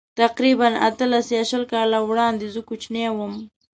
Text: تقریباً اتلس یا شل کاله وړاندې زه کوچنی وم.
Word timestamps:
تقریباً 0.21 0.67
اتلس 0.87 1.25
یا 1.35 1.43
شل 1.49 1.63
کاله 1.71 1.99
وړاندې 2.03 2.45
زه 2.53 2.61
کوچنی 2.69 3.03
وم. 3.13 3.33